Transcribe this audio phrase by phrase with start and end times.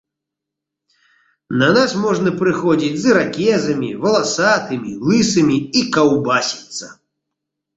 [1.63, 6.85] На нас можна прыходзіць з іракезамі, валасатымі, лысымі і каўбасіцца.